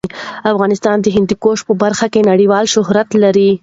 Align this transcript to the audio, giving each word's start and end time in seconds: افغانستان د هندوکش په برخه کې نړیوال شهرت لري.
افغانستان 0.51 0.97
د 1.01 1.07
هندوکش 1.15 1.59
په 1.67 1.73
برخه 1.83 2.07
کې 2.13 2.27
نړیوال 2.31 2.65
شهرت 2.73 3.09
لري. 3.23 3.51